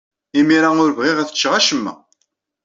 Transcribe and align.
Imir-a, 0.39 0.69
ur 0.83 0.91
bɣiɣ 0.97 1.17
ad 1.19 1.29
cceɣ 1.33 1.53
acemma. 1.59 1.93